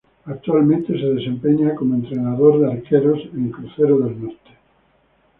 Actualmente 0.25 0.99
se 0.99 1.05
desempeña 1.13 1.75
como 1.75 1.93
entrenador 1.93 2.59
de 2.59 2.73
arqueros 2.73 3.19
en 3.35 3.51
Crucero 3.51 3.99
del 3.99 4.19
Norte. 4.19 4.49